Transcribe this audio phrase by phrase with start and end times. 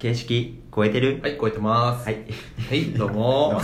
[0.00, 1.20] 形式超えてる？
[1.22, 2.06] はい、超えてます。
[2.06, 2.24] はい。
[2.70, 3.50] はい、どうも。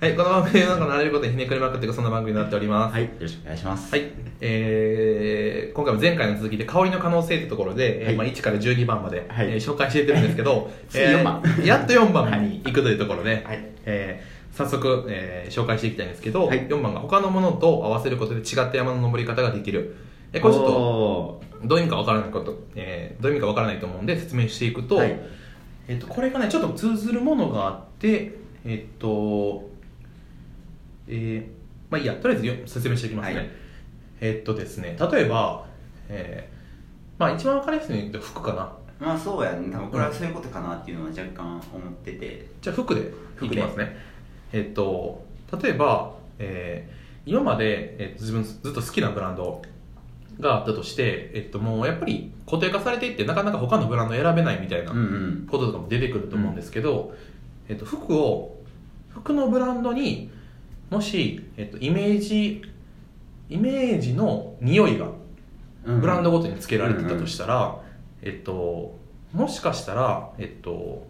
[0.00, 2.94] はい、この番組はなんか慣れることにひねくれまくっていくそんな番組になっております。
[2.94, 3.04] はい。
[3.04, 3.94] よろしくお願いします。
[3.94, 19.94] はい、えー、今回も前回の続きで香りの可能性というところで、はいえーまあ、1から12番まで、はいえー紹介していってるんですけど、 次4番やっと4番に行くというところで、はいえー早速、えー紹介していきたいんですけど、はい4番が他のものと合わせることで違った山の登り方ができる。
[20.32, 25.18] えーこれちょっとおどういう意味かわからないこと、えーどういう意味かわからないと思うんで説明していくと、はい。
[25.88, 29.68] えっとこれがねちょっと通ずるものがあってえっと
[31.08, 33.50] えーまあいいやとりあえずよ説明していきますね、はい。
[34.20, 35.66] えっとですね例えば、
[36.08, 36.56] えー
[37.18, 38.72] まあ一番わかりやすいの言うと服かな。
[39.00, 39.70] ーまあそうやね。
[39.72, 42.46] 多分これはそういうことかなっていうのは若干思ってて。
[42.60, 43.04] じゃあ服でい
[43.36, 43.56] 服で。
[43.56, 43.96] きますね。
[44.52, 45.24] えっと
[45.62, 46.96] 例えば、えー
[47.28, 49.60] 今まで、えっと自分ずっと好きなブランド
[50.40, 54.92] があったとして、えっと、もうやっぱり固定化されていってなかなか他のブランド選べないみたいな。
[55.50, 57.14] こととかも出てくると思うんですけど、
[57.68, 58.56] えっと、服を
[59.10, 60.30] 服のブランドに
[60.90, 62.62] もし、えっと、イメージ
[63.48, 65.08] イメージの匂いが
[65.84, 67.80] うんブランドごとにつけられてたとしたら、
[68.20, 68.96] えっと、
[69.32, 71.06] もしかしたら、えっと、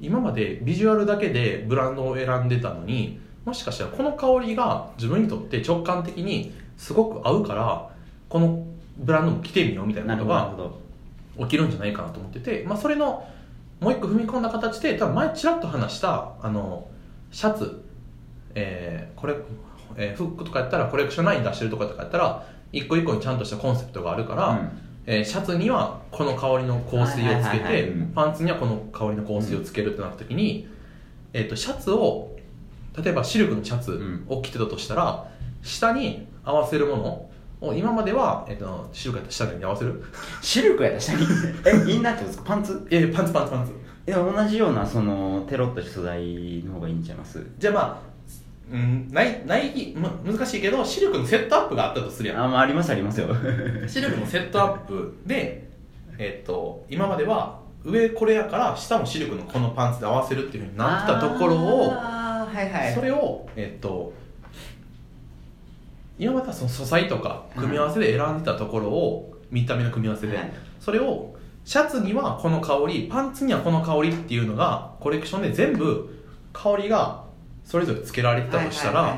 [0.00, 7.90] 今までビジュアルだけでブランドを選んでたのにもしかしたらこの香りが自分にとって直感的にすごく合うから
[8.28, 8.66] この
[8.98, 10.16] ブランドも着てみようみたいな。
[10.16, 10.88] ことが。
[11.38, 13.26] 起きるんじゃないかなと思ってて、まあ、それの
[13.80, 16.88] もう一個踏み込んだ形で多分前ちらっと話したあの
[17.30, 17.84] シャツ、
[18.54, 19.36] えーこれ、
[19.96, 24.70] えーフックとかやったらコレクションライン出してるとかとかやったら一個一個にちゃんとしたコンセプトがあるから、うん
[25.06, 30.68] えーシャツにはこの香りの香水をつけてうんパンツにはこの香りの香水をつけるってなった時に、
[31.32, 32.36] えー、とシャツを
[33.00, 35.30] 例えばシルクのシャツを着てたとしたら、
[35.62, 40.04] 下に合わせるものを今までは、えー、とシルクやったら下に合わせる？
[40.40, 41.26] シルクやった下に。
[41.66, 42.44] え、インナーってことですか？
[42.44, 42.86] パンツ？
[42.90, 43.72] いやいやパンツパンツパンツ
[44.06, 47.44] でも同じような、その、テロッとした素材の方がいいんちゃいます？
[47.58, 48.08] じゃあまあ
[48.70, 53.28] うんないない、ま、難しいけどシルクのセットアップがあったとするやんあ、まあありますありますよ。
[53.88, 55.68] シルクのセットアップで、
[56.18, 62.94] えっと今までは上これやから下もシルクのこのパンツで合わせるっていうふうになってたところをはいはい。
[62.94, 64.12] それをえっと
[66.18, 70.52] 今まではその素材とか組み合わせで選んでたところを見た目の組み合わせで、はい。
[70.80, 71.34] それを
[71.64, 77.24] シャツにはこの香りパンツにはこの香りっていうのがコレクションで全部香りが
[77.64, 79.14] それぞれつけられてたとしたら、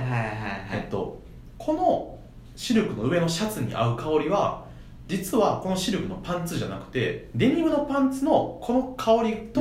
[1.59, 2.19] この
[2.56, 4.65] シルクの上のシャツに合う香りは
[5.06, 9.60] 実はこのシルクのパンツじゃなくてデニムのパンツのこの香りと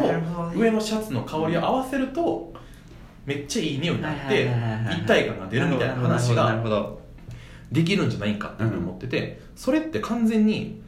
[0.56, 2.54] 上のシャツの香りを合わせると
[3.26, 4.50] めっちゃいい匂いになって
[4.92, 7.02] 一体感が出るみたいな話がほど
[7.72, 10.82] できるんじゃないかって思っててそれって完全に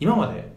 [0.00, 0.52] 今まで、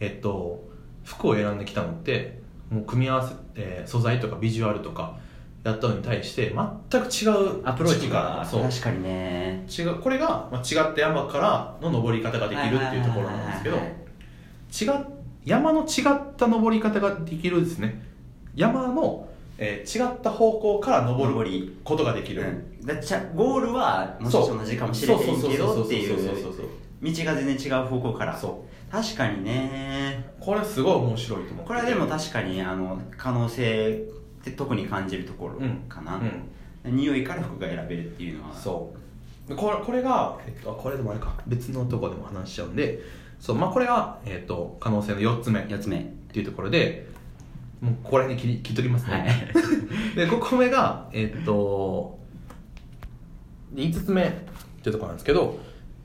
[0.00, 0.64] えっと、
[1.04, 2.40] 服を選んできたのって
[2.70, 5.18] もう組み合わせ、えー素材とかビジュアルとか
[5.64, 6.54] やったのに対して
[6.90, 8.62] 全く違うアプローチがそう。
[8.62, 9.66] 確かにね。
[9.66, 15.14] 違うこれが、まあ、違った山からの登り方ができるっていうところなんですけど違っ
[15.44, 18.02] 山の違った登り方ができるですね。
[18.54, 26.54] 山の、えー違った方向から登ることができる、うん、だちゃゴールはも同じかもしれないけどっていう
[27.04, 28.36] 道が全然違う方向から。
[28.36, 30.24] そ確かにね。
[30.40, 31.68] うこれすごい面白いと思って。
[31.68, 34.08] これはでも確かにあの可能性
[34.40, 36.20] って特に感じるところかな、
[36.84, 36.96] うん。
[36.96, 38.54] 匂いから服が選べるっていうのは。
[38.54, 38.94] そ
[39.48, 39.54] う。
[39.54, 41.34] これこれが、えっと、これでもあれか。
[41.46, 43.00] 別のとこでも話しちゃうんで。
[43.40, 45.60] そう、まあ、これが、えっと、可能性の4つ目。
[45.60, 45.98] っ4つ目。
[46.32, 47.06] ていうところで
[47.80, 49.26] もうここら辺に切り切っときますね、はい。
[50.16, 52.18] で5個目がえっと
[53.74, 54.30] 5つ目っ
[54.82, 55.58] ていうところなんですけど、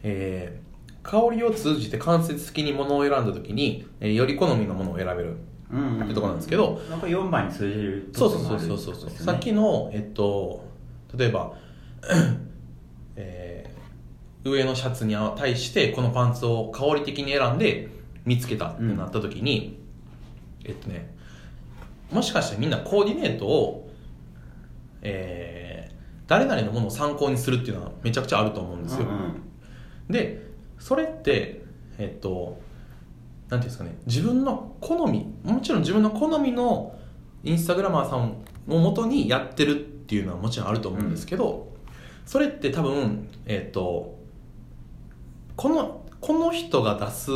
[0.04, 0.70] えー
[1.02, 5.38] 香りを通じて間接的に物を選んだ時に、えーより好みのものを選べる
[5.72, 6.04] うんうん。
[6.04, 10.66] ってところなんですけどなんか4番に通じるそうそうところもそうそうそう、あるってことですよねさっきのえっと
[11.18, 11.54] 例えば、
[13.16, 13.80] えー
[14.44, 17.90] 上のシャツに対してこのパンツを香り的に選んで
[18.26, 19.80] 見つけたってなった時に、
[20.64, 21.14] えっとね
[22.12, 23.90] もしかしてみんなコーディネートを、
[25.02, 25.80] えー
[26.30, 29.42] 誰々のものを参考にするっていうのはめちゃくちゃあると思うんですよ、うんうん。
[30.10, 30.46] で
[30.78, 31.64] それって
[31.98, 32.62] えっと
[33.50, 36.96] なんていうんですかね自分の好みもちろん自分の好みの
[37.44, 38.36] インスタグラマーさん
[38.68, 41.74] をもとにやってるっていうのはもちろんあると思うんですけど、
[42.28, 44.16] それって多分えっと
[45.56, 47.32] このこの人が出す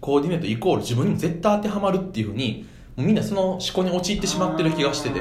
[0.00, 5.20] コーディネートイコール自分にも絶対当てはまるっていうふうにみんなその思考に陥ってしまってる気がしてて。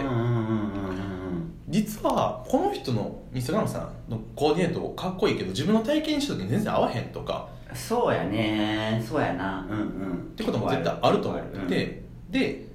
[1.70, 7.50] 実はこの人のインスムさんのコーディネートかっこいいけど自分の体験した時に全然合わへんとか。
[7.74, 9.04] そうやね。
[9.04, 9.68] そうやな。
[9.68, 10.14] うんうん。
[10.34, 12.68] ってことも絶対あると思ってて、で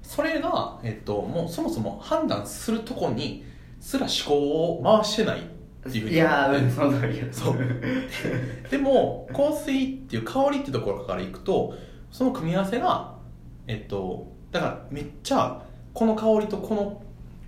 [0.00, 3.44] それが、えっと、もうそもそも判断するとこに
[3.80, 5.42] すら思考を回してないっ
[5.90, 6.14] ていうふうに。
[6.14, 7.24] いやー、うん、その通りや。
[7.32, 7.56] そう。
[8.70, 11.74] でも香水っていう香りっていうところからいくと
[12.12, 13.18] その組み合わせが
[13.70, 15.62] えっとだからめっちゃ
[15.94, 17.02] この香りとこの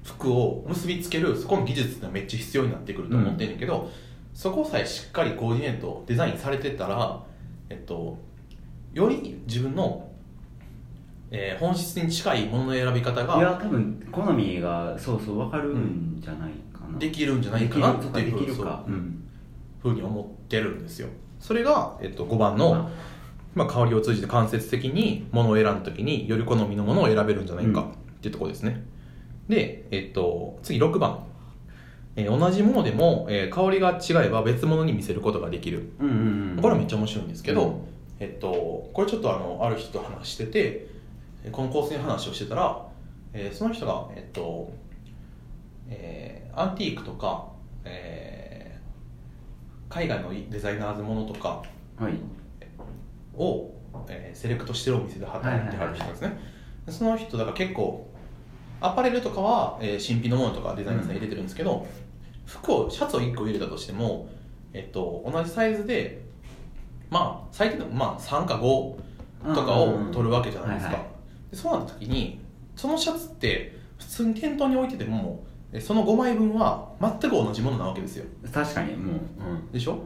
[0.05, 3.91] 服を結びつけるそこの技術ってめっちゃ必要になってくると思ってんねんけど、
[4.35, 7.21] そこさえしっかりコーディネートデザインされてたら
[7.69, 8.17] えっと
[8.95, 10.09] より自分の、
[11.33, 18.33] えー本質に近いものの選び方いがや多分好みがそうそう分かるんじゃないかな、できるんじゃないかなっていう
[19.83, 21.09] ふうに思ってるんですよ。
[21.41, 22.89] それが、えっと、5番の、
[23.55, 28.83] まあ、香りを通じて間接的にものを選んだ時により好みのものを選べるんじゃないかっていうところですね、
[29.49, 31.25] で、えっと、次6番、
[32.17, 35.93] えー同じものでも、えー香りが違えば別物に見せることができる。
[35.99, 36.57] うんうんうん。
[36.63, 37.75] これはめっちゃ面白いんですけど、うん。
[38.21, 40.87] えっと、これちょっとあのある人と話してて
[41.45, 42.87] えーこの香水の話をしてたら、
[43.33, 44.73] えーその人が、えっと
[45.89, 47.49] えーアンティークとか、
[47.85, 51.63] えー海外のデザイナーズものとか
[51.99, 52.13] はい
[53.35, 53.73] を、
[54.09, 56.39] えーセレクトしてるお店で働いてはる人ですね、
[56.87, 58.09] でその人だから結構
[58.81, 61.87] アパレルとかは、えー新品のものとかデザイナーさん入れてるんですけど、
[62.47, 64.29] 服をシャツを1個入れたとしても、
[64.73, 66.23] えっと、同じサイズで
[67.11, 71.11] まあ最低でもまあ3か5とかを取るわけじゃないですか、はいは
[71.51, 72.41] でそうなった時に
[72.75, 78.25] そのシャツって普通に店頭に置いててもえその5枚分は全く同じものなわけですよ。
[78.53, 79.99] 確かにもう、でしょ？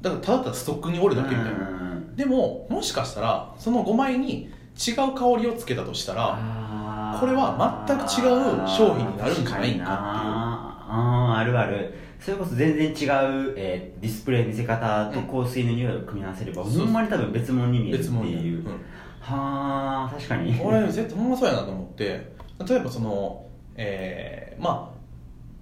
[0.00, 1.52] だからただただストックにおるだけみたいな、う
[1.88, 9.82] んでももしかしたらその5枚に違う香りをつけたとしたらこれは全く違う商品になるんじゃないかっていう。
[9.86, 11.94] あーあるある。
[12.20, 18.72] それこそ全然違う、えーディスプレイ見せ方と香水の匂いを組み合わせれば、そうほんまに多分別物に見えるっていう、うん。
[19.20, 20.54] はあ確かに。
[20.54, 22.32] これ絶対ほんまそうやなと思って
[22.68, 24.98] 例えばそのえーまあ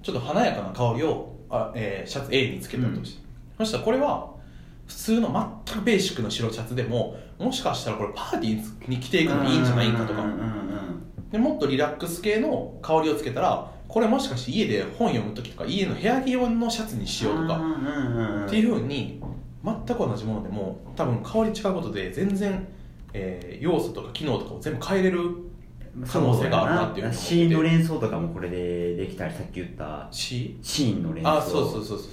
[0.02, 3.22] ちょっと華やかな香りをあ、えーシャツ A につけたとして、
[3.58, 4.29] そしたらこれは
[4.90, 10.24] 普通の全くベーシックな白シャツでももしかしたらこれパーティーに着ていくのにいいんじゃないかとか。
[11.30, 17.60] でもっとリラックス系の香りをつけたらこれもしかして家で本読む時とか家の部屋着用のシャツにしようとか
[18.46, 19.22] っていうふうに
[19.64, 22.66] 全く同じものでも多分香り違うことで全然、
[23.12, 25.20] えー要素とか機能とかを全部変えれる
[26.10, 32.08] 可能性があるなっていううシーンの連想とかもこれでできたりさっき言ったシーンの連想あそうそうそうそう、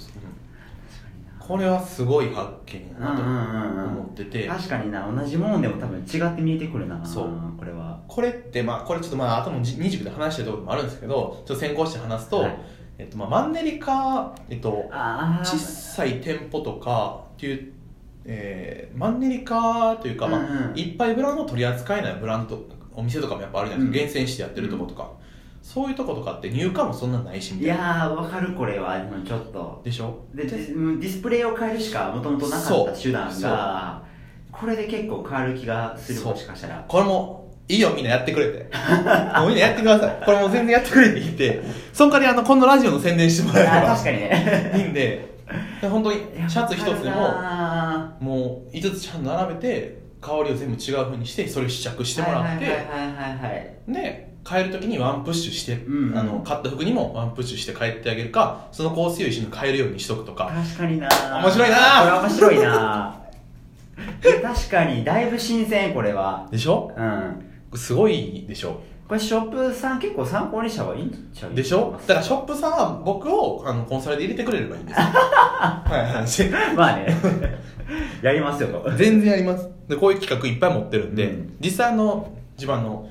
[1.48, 3.84] これはすごい発見やなとうんうんうんうん。
[3.86, 4.46] 思ってて。
[4.46, 7.28] 確かにな同じものでも多分違って見えてくるなそう。
[7.58, 7.98] これは。
[8.06, 12.58] これってまあこれちょっとまあ後の二軸で話してるところもあるんですけどちょっと先行して話すと、はい。
[12.98, 17.72] えっとまあ、マンネリ化、えっと、あ小さい店舗とかっていう、
[18.24, 20.78] えーマンネリ化というか、まあうんうん。
[20.78, 24.06] いっぱいブランドを取り扱えないブランドとお店とかもやっぱあるじゃないですか、うん。
[24.06, 25.12] 厳選してやってるとことか、
[25.74, 27.74] そういうとことかって入荷もそんなないしみたいな。
[27.74, 29.82] いやーわかるこれはうんちょっと。
[29.84, 30.24] でしょ？
[30.34, 34.02] でディうんディスプレイを変えるしかもともとなかった手段が
[34.50, 36.32] これで結構変わる気がするそう。
[36.32, 36.84] もしかしたら。
[36.88, 38.70] これもいいよみんなやってくれて。
[39.38, 40.22] もうみんなやってください。
[40.24, 41.62] これもう全然やってくれって言って。
[41.92, 43.92] その代わりあのこのラジオの宣伝してもらえれば。
[43.92, 44.72] あ確かにね。
[44.74, 45.28] いいんで。
[45.82, 46.18] で本当に
[46.48, 53.92] シャツ一つでもあもう5つちゃんと並べて香りを全部違う風にしてそれを試着してもらって、はいはいはいはいはい。
[53.92, 56.18] で変える時にワンプッシュして、うんうん。
[56.18, 60.50] あの買った服にもワンプッシュして変えてあげるかその香水を一緒に変えるようにしとくとか。
[60.54, 61.08] 確かにな。
[61.42, 61.76] 面白いな。
[61.76, 63.20] これ面白いな。
[64.42, 66.48] 確かにだいぶ新鮮これは。
[66.50, 66.92] でしょ？
[66.96, 67.78] うん。
[67.78, 68.80] すごいでしょ。
[69.08, 71.54] これショップさん結構参考にした方がいいんちゃう？
[71.54, 71.98] でしょ？
[72.06, 75.06] だからショップさんは僕をあのコンサルで入れてくれればいいんですよ。
[75.08, 76.76] はいはい。
[76.76, 77.16] まあね。
[78.22, 79.68] やりますよと全然やります。
[79.88, 81.56] でこういう企画いっぱい持ってるんで、うん。
[81.60, 83.08] 実際あの自分あの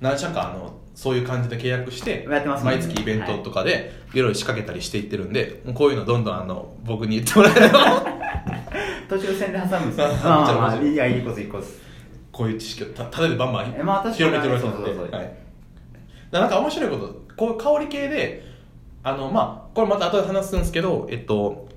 [0.00, 2.44] 何社かあのそういう感じで契約してね。
[2.64, 4.18] 毎月イベントとかでい。
[4.18, 8.18] ろいろ仕掛けたりしていってるんで、もうこういうのどんどんあの僕に言ってもらえれば。
[9.08, 10.06] 途中戦で挟むんですよ。
[10.24, 11.64] あまあいやいいこといいこと
[12.32, 15.20] こういう知識をたただでバンバンえまあ広めてるわけなんで、そうそうそう。
[15.20, 15.32] はい、
[16.30, 18.44] なんか面白いことこう香り系で
[19.02, 21.68] あのまあこれまた後で話すんですけどえっと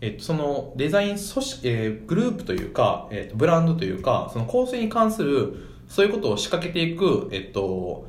[0.00, 8.08] えっと、そのデザイン組織、えーグループというか、えっと、ブランドというかその構成に関するそういうことを仕掛けていく、えっと、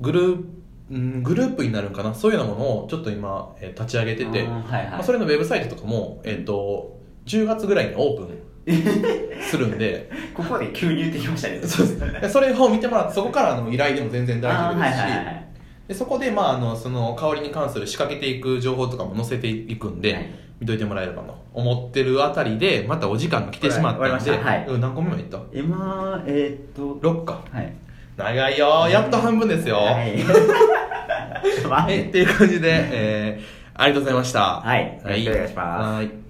[0.00, 0.44] グループ
[0.90, 2.14] うんグループになるんかな？
[2.14, 4.90] そういうようなものをちょっと今、えー立ち上げてて、はいはい。
[4.92, 10.10] まあ、それのウェブサイトとかも、えっと、10月ぐらいにオープン するんで。
[10.32, 11.60] ここで急に言ってきましたね。
[11.64, 12.00] そうです。
[12.00, 15.48] でそれを見てもらってそこからの依頼でも全然大丈夫ですし、はいはいはい。
[15.88, 20.30] でそこで、まあ、あのその香りに関する仕掛けていく情報とかも載せていくんで、はい
[20.60, 25.38] 見といてもらえればと思ってるあたりでまたお時間が来てしまったんではいうん何個目もいった？
[25.52, 27.42] 今えー、っと6か。
[27.52, 27.72] はい。
[28.16, 30.18] 長いよやっと半分ですよ、 はい。
[31.84, 34.40] はい、っていう感じで、えー、ありがとうございました。
[34.60, 34.84] はい。
[34.84, 35.94] よろしくお願いします。
[35.98, 36.27] はい